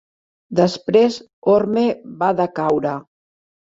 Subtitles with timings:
[0.59, 1.19] Després,
[1.55, 1.85] Orme
[2.25, 2.95] va decaure.